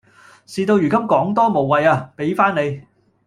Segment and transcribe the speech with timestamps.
[0.47, 2.81] 事到如今講多無謂呀，畀返你